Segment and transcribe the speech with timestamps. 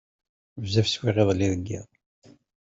[0.61, 1.87] Bezzaf swiɣ iḍelli deg yiḍ.